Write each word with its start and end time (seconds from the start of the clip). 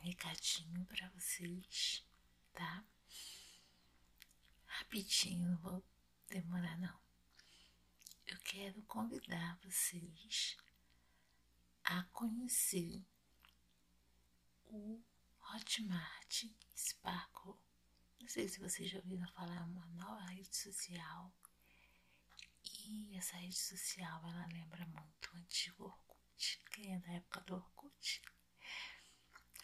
recadinho 0.00 0.84
para 0.86 1.08
vocês, 1.10 2.04
tá? 2.52 2.84
Rapidinho, 4.66 5.50
não 5.50 5.58
vou 5.58 5.84
demorar 6.28 6.76
não. 6.78 6.98
Eu 8.26 8.38
quero 8.40 8.82
convidar 8.82 9.58
vocês 9.62 10.56
a 11.84 12.02
conhecer 12.04 13.04
o 14.66 15.02
Hotmart 15.52 16.44
Sparkle. 16.76 17.54
Não 18.20 18.28
sei 18.28 18.48
se 18.48 18.60
vocês 18.60 18.90
já 18.90 18.98
ouviram 18.98 19.26
falar 19.32 19.64
uma 19.64 19.84
nova 19.86 20.24
rede 20.26 20.56
social. 20.56 21.32
E 22.64 23.16
essa 23.16 23.36
rede 23.36 23.58
social, 23.58 24.20
ela 24.24 24.46
lembra 24.46 24.86
muito 24.86 25.32
o 25.32 25.36
antigo 25.36 25.84
Orkut. 25.84 26.62
Quem 26.70 26.94
é 26.94 26.98
da 27.00 27.12
época 27.12 27.40
do 27.40 27.54
Orkut 27.56 28.22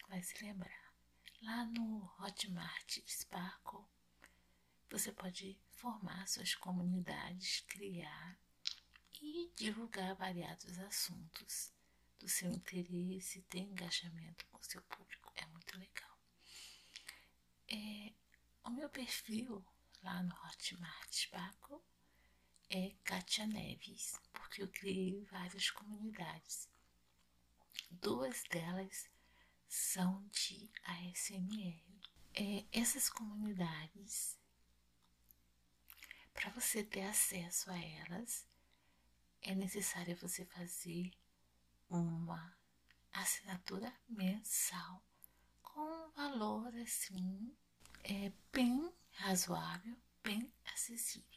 vai 0.07 0.21
se 0.23 0.43
lembrar. 0.43 0.93
Lá 1.41 1.65
no 1.65 2.11
Hotmart 2.19 2.99
Sparkle, 3.07 3.85
você 4.89 5.11
pode 5.11 5.59
formar 5.69 6.27
suas 6.27 6.55
comunidades, 6.55 7.61
criar 7.67 8.37
e 9.21 9.51
divulgar 9.55 10.15
variados 10.15 10.77
assuntos 10.79 11.71
do 12.19 12.27
seu 12.27 12.51
interesse, 12.51 13.41
ter 13.43 13.59
engajamento 13.59 14.45
com 14.47 14.57
o 14.57 14.63
seu 14.63 14.81
público. 14.83 15.31
É 15.35 15.45
muito 15.47 15.77
legal. 15.77 16.17
É, 17.67 18.13
o 18.63 18.69
meu 18.69 18.89
perfil 18.89 19.63
lá 20.01 20.23
no 20.23 20.33
Hotmart 20.45 21.13
Sparkle 21.13 21.79
é 22.69 22.95
Katia 23.03 23.45
Neves, 23.45 24.19
porque 24.33 24.63
eu 24.63 24.67
criei 24.69 25.23
várias 25.25 25.69
comunidades. 25.69 26.69
Duas 27.89 28.43
delas 28.43 29.09
são 29.67 30.27
de 30.29 30.71
ASMR. 30.83 31.83
É, 32.33 32.65
essas 32.71 33.09
comunidades, 33.09 34.37
para 36.33 36.51
você 36.51 36.83
ter 36.83 37.01
acesso 37.01 37.69
a 37.71 37.77
elas, 37.77 38.47
é 39.41 39.55
necessário 39.55 40.15
você 40.17 40.45
fazer 40.45 41.11
uma 41.89 42.55
assinatura 43.13 43.93
mensal 44.07 45.03
com 45.61 45.81
um 45.81 46.11
valor 46.11 46.75
assim 46.77 47.55
é 48.03 48.31
bem 48.51 48.93
razoável, 49.11 49.97
bem 50.23 50.51
acessível. 50.73 51.27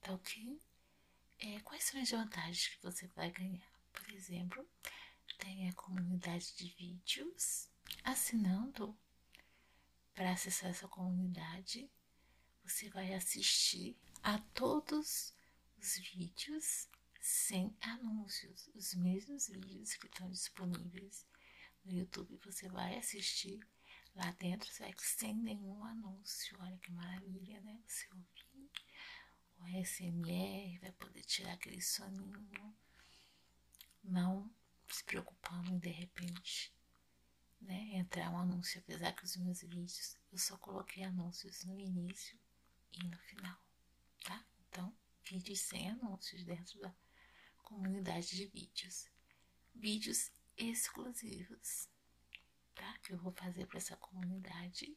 Tá 0.00 0.12
ok? 0.12 0.60
É, 1.38 1.60
quais 1.60 1.84
são 1.84 2.00
as 2.00 2.10
vantagens 2.10 2.68
que 2.68 2.82
você 2.82 3.06
vai 3.08 3.30
ganhar? 3.30 3.70
Por 3.92 4.10
exemplo, 4.12 4.68
tem 5.38 5.68
a 5.68 5.72
comunidade 5.72 6.54
de 6.56 6.68
vídeos. 6.74 7.68
Assinando 8.04 8.96
para 10.14 10.32
acessar 10.32 10.70
essa 10.70 10.86
comunidade, 10.88 11.90
você 12.62 12.90
vai 12.90 13.14
assistir 13.14 13.96
a 14.22 14.38
todos 14.54 15.34
os 15.78 15.96
vídeos 16.12 16.88
sem 17.20 17.74
anúncios. 17.80 18.68
Os 18.74 18.94
mesmos 18.94 19.48
vídeos 19.48 19.94
que 19.94 20.06
estão 20.06 20.28
disponíveis 20.28 21.26
no 21.84 21.92
YouTube 21.92 22.38
você 22.44 22.68
vai 22.68 22.98
assistir 22.98 23.60
lá 24.14 24.30
dentro 24.32 24.70
sem 24.98 25.34
nenhum 25.34 25.84
anúncio. 25.84 26.56
Olha 26.60 26.76
que 26.78 26.92
maravilha, 26.92 27.60
né? 27.60 27.80
Você 27.86 28.06
ouvir 28.12 28.70
o 29.60 29.84
SMR, 29.84 30.78
vai 30.80 30.92
poder 30.92 31.22
tirar 31.22 31.54
aquele 31.54 31.80
soninho. 31.80 32.76
Não 34.02 34.50
se 34.88 35.04
preocupando 35.04 35.70
em 35.70 35.78
de 35.78 35.90
repente 35.90 36.72
né, 37.60 37.90
entrar 37.94 38.30
um 38.30 38.38
anúncio, 38.38 38.80
apesar 38.80 39.12
que 39.12 39.24
os 39.24 39.36
meus 39.36 39.60
vídeos 39.62 40.16
eu 40.32 40.38
só 40.38 40.56
coloquei 40.58 41.04
anúncios 41.04 41.64
no 41.64 41.78
início 41.78 42.38
e 42.92 43.04
no 43.04 43.18
final, 43.18 43.58
tá? 44.24 44.44
Então, 44.68 44.94
vídeos 45.24 45.60
sem 45.60 45.90
anúncios 45.90 46.44
dentro 46.44 46.80
da 46.80 46.94
comunidade 47.62 48.36
de 48.36 48.46
vídeos. 48.46 49.08
Vídeos 49.74 50.30
exclusivos, 50.56 51.88
tá? 52.74 52.98
Que 52.98 53.12
eu 53.12 53.18
vou 53.18 53.32
fazer 53.32 53.66
para 53.66 53.78
essa 53.78 53.96
comunidade 53.96 54.96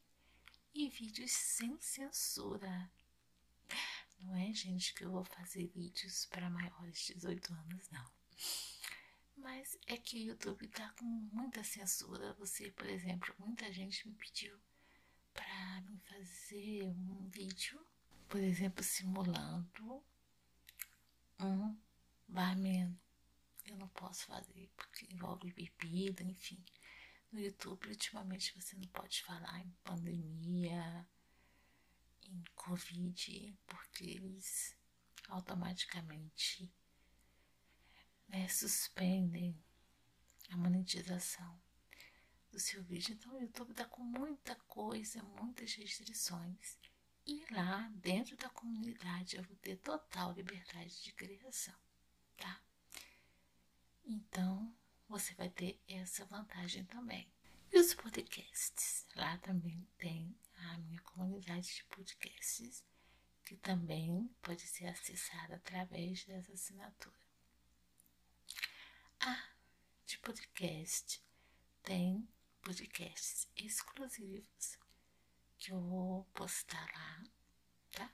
e 0.73 0.89
vídeos 0.89 1.31
sem 1.31 1.79
censura. 1.81 2.89
Não 4.19 4.35
é, 4.35 4.53
gente, 4.53 4.93
que 4.93 5.03
eu 5.03 5.11
vou 5.11 5.25
fazer 5.25 5.67
vídeos 5.67 6.25
para 6.27 6.49
maiores 6.49 6.99
de 7.05 7.15
18 7.15 7.53
anos, 7.53 7.89
não. 7.89 8.11
Mas 9.41 9.77
é 9.87 9.97
que 9.97 10.17
o 10.17 10.27
YouTube 10.27 10.67
tá 10.67 10.93
com 10.99 11.05
muita 11.05 11.63
censura. 11.63 12.33
Você, 12.33 12.71
por 12.71 12.87
exemplo, 12.87 13.33
muita 13.39 13.71
gente 13.73 14.07
me 14.07 14.13
pediu 14.13 14.55
para 15.33 15.81
me 15.81 15.97
fazer 15.99 16.83
um 16.83 17.27
vídeo, 17.29 17.83
por 18.29 18.39
exemplo, 18.39 18.83
simulando 18.83 20.03
um 21.39 21.75
barman. 22.27 22.95
Eu 23.65 23.77
não 23.77 23.87
posso 23.89 24.25
fazer 24.27 24.69
porque 24.75 25.07
envolve 25.11 25.51
bebida, 25.53 26.23
enfim. 26.23 26.63
No 27.31 27.39
YouTube, 27.39 27.87
ultimamente, 27.87 28.53
você 28.59 28.75
não 28.75 28.87
pode 28.89 29.23
falar 29.23 29.59
em 29.61 29.71
pandemia, 29.83 31.07
em 32.23 32.43
Covid, 32.55 33.57
porque 33.65 34.03
eles 34.03 34.77
automaticamente 35.29 36.71
né, 38.31 38.47
suspendem 38.47 39.55
a 40.49 40.57
monetização 40.57 41.61
do 42.49 42.59
seu 42.59 42.81
vídeo. 42.83 43.13
Então 43.13 43.35
o 43.35 43.41
YouTube 43.41 43.71
está 43.71 43.85
com 43.85 44.01
muita 44.01 44.55
coisa, 44.67 45.21
muitas 45.23 45.73
restrições. 45.73 46.77
E 47.25 47.45
lá 47.51 47.91
dentro 47.95 48.35
da 48.37 48.49
comunidade 48.49 49.35
eu 49.35 49.43
vou 49.43 49.55
ter 49.57 49.75
total 49.77 50.33
liberdade 50.33 51.03
de 51.03 51.11
criação, 51.11 51.75
tá? 52.37 52.61
Então 54.03 54.73
você 55.07 55.33
vai 55.35 55.49
ter 55.49 55.79
essa 55.87 56.25
vantagem 56.25 56.85
também. 56.85 57.29
E 57.71 57.79
os 57.79 57.93
podcasts? 57.93 59.05
Lá 59.15 59.37
também 59.39 59.87
tem 59.97 60.35
a 60.55 60.77
minha 60.79 61.01
comunidade 61.01 61.75
de 61.75 61.83
podcasts, 61.85 62.83
que 63.45 63.55
também 63.57 64.29
pode 64.41 64.65
ser 64.67 64.87
acessada 64.87 65.55
através 65.55 66.25
dessa 66.25 66.53
assinatura. 66.53 67.30
Ah, 69.23 69.43
de 70.07 70.17
podcast. 70.17 71.23
Tem 71.83 72.27
podcasts 72.63 73.47
exclusivos 73.55 74.79
que 75.59 75.71
eu 75.71 75.79
vou 75.79 76.23
postar 76.33 76.83
lá, 76.91 77.23
tá? 77.91 78.11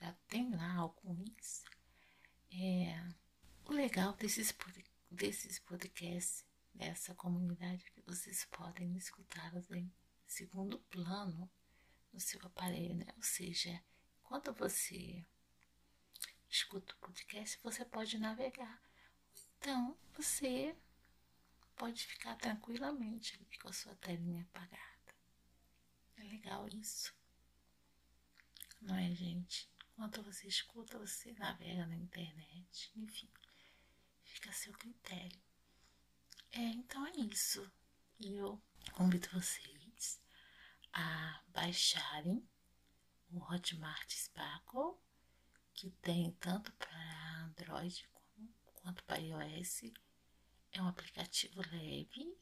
Já 0.00 0.12
tem 0.26 0.52
lá 0.52 0.74
alguns. 0.74 1.64
É, 2.50 3.08
o 3.66 3.72
legal 3.72 4.14
desses, 4.14 4.52
desses 5.08 5.60
podcasts, 5.60 6.44
dessa 6.74 7.14
comunidade, 7.14 7.88
que 7.92 8.00
vocês 8.02 8.44
podem 8.46 8.96
escutá-los 8.96 9.70
em 9.70 9.92
segundo 10.26 10.80
plano 10.90 11.48
no 12.12 12.18
seu 12.18 12.44
aparelho, 12.44 12.96
né? 12.96 13.06
Ou 13.16 13.22
seja, 13.22 13.80
enquanto 14.24 14.52
você 14.54 15.24
escuta 16.50 16.94
o 16.94 16.98
podcast, 16.98 17.60
você 17.62 17.84
pode 17.84 18.18
navegar 18.18 18.82
então, 19.62 19.96
você 20.14 20.76
pode 21.76 22.04
ficar 22.04 22.34
tranquilamente 22.34 23.38
com 23.60 23.68
a 23.68 23.72
sua 23.72 23.94
telinha 23.94 24.42
apagada. 24.42 25.14
É 26.16 26.24
legal 26.24 26.66
isso. 26.66 27.14
Não 28.80 28.96
é, 28.96 29.14
gente? 29.14 29.70
Enquanto 29.92 30.20
você 30.24 30.48
escuta, 30.48 30.98
você 30.98 31.32
navega 31.34 31.86
na 31.86 31.94
internet, 31.94 32.90
enfim, 32.96 33.30
fica 34.24 34.50
a 34.50 34.52
seu 34.52 34.72
critério. 34.72 35.40
É, 36.50 36.58
então 36.58 37.06
é 37.06 37.12
isso. 37.12 37.70
E 38.18 38.34
eu 38.34 38.60
convido 38.94 39.28
vocês 39.30 40.20
a 40.92 41.40
baixarem 41.50 42.44
o 43.30 43.38
Hotmart 43.38 44.10
Sparkle, 44.10 44.98
que 45.72 45.88
tem 46.02 46.32
tanto 46.40 46.72
para 46.72 47.44
Android 47.44 48.11
quanto 48.82 49.02
para 49.04 49.18
iOS. 49.18 49.84
É 50.72 50.82
um 50.82 50.88
aplicativo 50.88 51.60
leve 51.60 52.36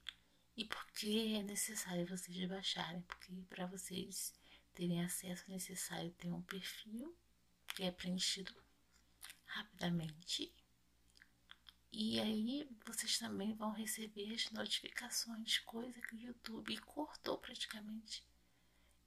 e 0.56 0.64
porque 0.64 1.36
é 1.38 1.42
necessário 1.42 2.06
vocês 2.06 2.48
baixarem, 2.48 3.02
porque 3.02 3.32
para 3.48 3.66
vocês 3.66 4.32
terem 4.74 5.04
acesso 5.04 5.44
é 5.48 5.54
necessário 5.54 6.10
ter 6.12 6.30
um 6.32 6.42
perfil 6.42 7.16
que 7.74 7.82
é 7.82 7.90
preenchido 7.90 8.54
rapidamente. 9.46 10.52
E 11.92 12.20
aí 12.20 12.68
vocês 12.86 13.18
também 13.18 13.52
vão 13.54 13.72
receber 13.72 14.32
as 14.32 14.50
notificações, 14.52 15.58
coisa 15.58 16.00
que 16.00 16.14
o 16.14 16.20
YouTube 16.20 16.76
cortou 16.82 17.36
praticamente. 17.36 18.24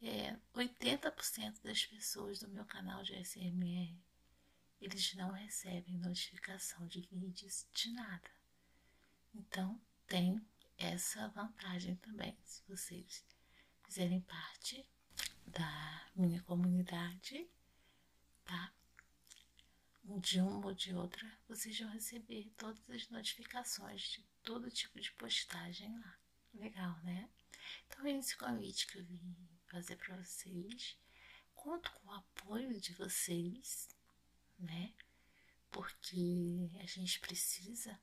É, 0.01 0.37
80% 0.53 1.61
das 1.63 1.85
pessoas 1.85 2.39
do 2.39 2.49
meu 2.49 2.65
canal 2.65 3.01
de 3.03 3.13
SMR 3.23 3.97
eles 4.83 5.13
não 5.15 5.31
recebem 5.31 5.97
notificação 5.97 6.85
de 6.87 7.01
vídeos 7.01 7.65
de 7.73 7.89
nada. 7.93 8.29
Então, 9.33 9.81
tem 10.05 10.45
essa 10.77 11.29
vantagem 11.29 11.95
também. 11.95 12.37
Se 12.43 12.61
vocês 12.67 13.25
fizerem 13.85 14.19
parte 14.19 14.85
da 15.47 16.11
minha 16.13 16.41
comunidade, 16.43 17.49
tá? 18.43 18.73
De 20.03 20.41
uma 20.41 20.67
ou 20.67 20.73
de 20.73 20.93
outra, 20.93 21.31
vocês 21.47 21.79
vão 21.79 21.89
receber 21.89 22.51
todas 22.57 22.89
as 22.89 23.09
notificações 23.09 24.01
de 24.01 24.23
todo 24.43 24.69
tipo 24.69 24.99
de 24.99 25.13
postagem 25.13 25.97
lá. 25.97 26.19
Legal, 26.53 26.97
né? 27.03 27.29
Então, 27.87 28.05
é 28.05 28.19
esse 28.19 28.35
convite 28.35 28.85
que 28.87 28.99
eu 28.99 29.05
vim 29.05 29.35
fazer 29.67 29.95
para 29.95 30.17
vocês. 30.17 30.97
Conto 31.55 31.89
com 31.93 32.09
o 32.09 32.11
apoio 32.11 32.81
de 32.81 32.93
vocês, 32.95 33.87
né? 34.63 34.93
Porque 35.71 36.69
a 36.79 36.85
gente 36.85 37.19
precisa 37.19 37.99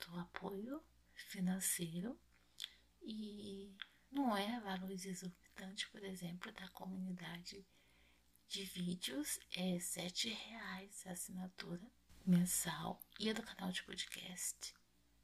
do 0.00 0.18
apoio 0.18 0.82
financeiro 1.14 2.18
e 3.02 3.74
não 4.10 4.36
é 4.36 4.60
valores 4.60 5.04
exorbitantes, 5.04 5.86
por 5.86 6.02
exemplo, 6.04 6.52
da 6.52 6.68
comunidade 6.70 7.66
de 8.48 8.64
vídeos. 8.64 9.38
É 9.52 9.78
sete 9.80 10.28
reais 10.28 11.06
a 11.06 11.12
assinatura 11.12 11.90
mensal 12.24 13.00
e 13.18 13.30
a 13.30 13.32
do 13.32 13.42
canal 13.42 13.70
de 13.72 13.82
podcast. 13.84 14.74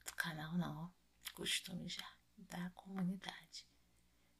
Do 0.06 0.14
canal 0.14 0.52
não 0.56 0.92
costume 1.34 1.88
já 1.88 2.08
da 2.36 2.70
comunidade 2.70 3.66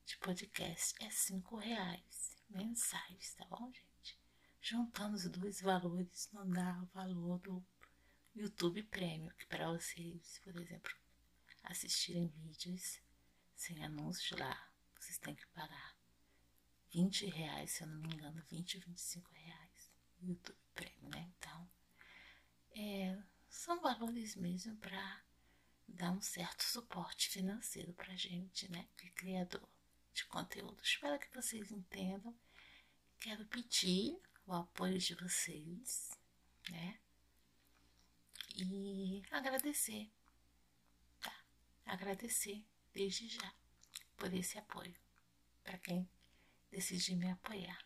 de 0.05 0.17
podcast. 0.19 0.95
É 1.05 1.11
cinco 1.11 1.57
reais 1.57 2.37
mensais 2.49 3.35
tá 3.35 3.47
bom 3.47 3.73
gente 3.73 4.22
juntando 4.63 5.17
os 5.17 5.29
dois 5.29 5.61
valores 5.61 6.31
não 6.33 6.49
dá 6.49 6.81
o 6.83 6.87
valor 6.95 7.39
do 7.41 7.63
YouTube 8.35 8.83
Premium 8.85 9.29
que 9.37 9.45
para 9.47 9.71
vocês 9.71 10.41
por 10.43 10.57
exemplo 10.57 11.03
assistirem 11.65 12.29
vídeos 12.29 13.01
sem 13.55 13.85
anúncios 13.85 14.39
lá, 14.39 14.69
vocês 14.99 15.19
têm 15.19 15.35
que 15.35 15.47
pagar 15.49 15.97
20 16.91 17.27
reais, 17.27 17.71
se 17.71 17.85
eu 17.85 17.87
não 17.87 18.01
me 18.01 18.15
engano, 18.15 18.43
20 18.51 18.77
ou 18.77 18.83
25 18.83 19.31
reais 19.33 19.93
no 20.19 20.31
YouTube 20.31 20.59
Premium, 20.75 21.09
né? 21.11 21.33
Então, 21.39 21.71
é, 22.75 23.23
são 23.49 23.81
valores 23.81 24.35
mesmo 24.35 24.77
para 24.77 25.23
dar 25.87 26.11
um 26.11 26.21
certo 26.21 26.63
suporte 26.65 27.29
financeiro 27.29 27.93
para 27.95 28.17
gente, 28.17 28.71
né? 28.71 28.89
Que 28.97 29.07
é 29.07 29.11
criador 29.11 29.69
de 30.13 30.25
conteúdo. 30.27 30.83
Espero 30.83 31.19
que 31.19 31.33
vocês 31.35 31.71
entendam. 31.71 32.37
Quero 33.21 33.47
pedir 33.47 34.21
o 34.47 34.53
apoio 34.53 34.99
de 34.99 35.15
vocês, 35.15 36.11
né? 36.71 36.99
E 38.57 39.23
agradecer 39.31 40.11
agradecer 41.93 42.65
desde 42.95 43.29
já 43.29 43.53
por 44.17 44.33
esse 44.33 44.59
apoio, 44.59 44.95
para 45.63 45.79
quem 45.79 46.09
decidir 46.71 47.17
me 47.17 47.31
apoiar. 47.31 47.85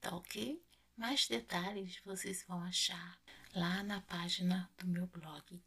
Tá 0.00 0.14
ok? 0.16 0.62
Mais 0.96 1.26
detalhes 1.26 2.00
vocês 2.04 2.44
vão 2.44 2.62
achar 2.62 3.20
lá 3.54 3.82
na 3.82 4.00
página 4.02 4.70
do 4.78 4.86
meu 4.86 5.06
blog, 5.06 5.62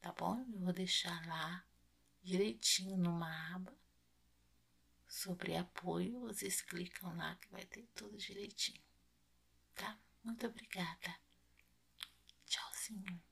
tá 0.00 0.12
bom? 0.12 0.40
Eu 0.52 0.60
vou 0.60 0.72
deixar 0.72 1.26
lá 1.26 1.64
direitinho 2.22 2.96
numa 2.96 3.54
aba 3.54 3.76
sobre 5.08 5.56
apoio, 5.56 6.20
vocês 6.20 6.60
clicam 6.60 7.16
lá 7.16 7.34
que 7.36 7.50
vai 7.50 7.64
ter 7.64 7.86
tudo 7.94 8.16
direitinho, 8.16 8.82
tá? 9.74 9.98
Muito 10.22 10.46
obrigada. 10.46 11.18
Tchauzinho. 12.46 13.27